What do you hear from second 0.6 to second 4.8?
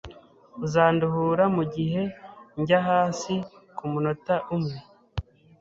Uzanduhura mugihe njya hasi kumunota umwe?